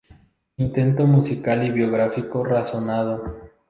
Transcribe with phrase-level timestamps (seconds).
[0.57, 3.21] Intento musical y biográfico razonado.